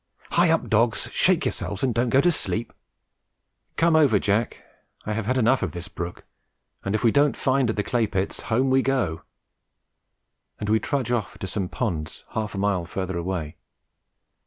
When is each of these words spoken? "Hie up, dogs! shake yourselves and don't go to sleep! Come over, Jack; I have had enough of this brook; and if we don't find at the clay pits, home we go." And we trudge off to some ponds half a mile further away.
"Hie 0.31 0.49
up, 0.49 0.67
dogs! 0.67 1.09
shake 1.11 1.45
yourselves 1.45 1.83
and 1.83 1.93
don't 1.93 2.09
go 2.09 2.21
to 2.21 2.31
sleep! 2.31 2.73
Come 3.75 3.95
over, 3.95 4.17
Jack; 4.17 4.57
I 5.05 5.13
have 5.13 5.27
had 5.27 5.37
enough 5.37 5.61
of 5.61 5.73
this 5.73 5.89
brook; 5.89 6.25
and 6.83 6.95
if 6.95 7.03
we 7.03 7.11
don't 7.11 7.37
find 7.37 7.69
at 7.69 7.75
the 7.75 7.83
clay 7.83 8.07
pits, 8.07 8.41
home 8.49 8.71
we 8.71 8.81
go." 8.81 9.21
And 10.59 10.69
we 10.69 10.79
trudge 10.79 11.11
off 11.11 11.37
to 11.37 11.45
some 11.45 11.69
ponds 11.69 12.23
half 12.31 12.55
a 12.55 12.57
mile 12.57 12.85
further 12.85 13.15
away. 13.15 13.57